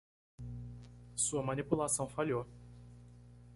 [1.15, 2.47] Sua manipulação falhou.